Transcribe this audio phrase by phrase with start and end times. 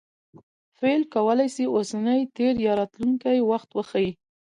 [0.77, 4.11] فعل کولای سي اوسنی، تېر یا راتلونکى وخت وښيي.